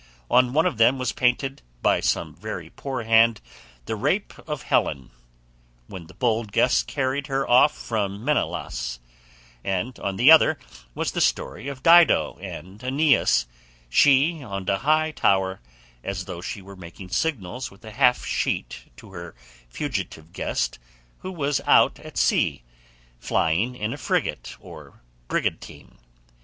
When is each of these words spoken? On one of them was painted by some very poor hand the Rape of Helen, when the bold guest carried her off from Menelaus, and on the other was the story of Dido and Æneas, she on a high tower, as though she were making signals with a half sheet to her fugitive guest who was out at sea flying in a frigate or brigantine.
On 0.31 0.51
one 0.51 0.65
of 0.65 0.79
them 0.79 0.97
was 0.97 1.11
painted 1.11 1.61
by 1.83 1.99
some 1.99 2.33
very 2.33 2.71
poor 2.71 3.03
hand 3.03 3.39
the 3.85 3.95
Rape 3.95 4.33
of 4.49 4.63
Helen, 4.63 5.11
when 5.85 6.07
the 6.07 6.15
bold 6.15 6.51
guest 6.51 6.87
carried 6.87 7.27
her 7.27 7.47
off 7.47 7.77
from 7.77 8.25
Menelaus, 8.25 8.99
and 9.63 9.99
on 9.99 10.15
the 10.15 10.31
other 10.31 10.57
was 10.95 11.11
the 11.11 11.21
story 11.21 11.67
of 11.67 11.83
Dido 11.83 12.39
and 12.41 12.79
Æneas, 12.79 13.45
she 13.89 14.41
on 14.41 14.67
a 14.67 14.79
high 14.79 15.11
tower, 15.11 15.61
as 16.03 16.25
though 16.25 16.41
she 16.41 16.63
were 16.63 16.75
making 16.75 17.09
signals 17.09 17.69
with 17.69 17.85
a 17.85 17.91
half 17.91 18.25
sheet 18.25 18.91
to 18.97 19.11
her 19.11 19.35
fugitive 19.69 20.33
guest 20.33 20.79
who 21.19 21.31
was 21.31 21.61
out 21.67 21.99
at 21.99 22.17
sea 22.17 22.63
flying 23.19 23.75
in 23.75 23.93
a 23.93 23.97
frigate 23.99 24.57
or 24.59 25.03
brigantine. 25.27 25.99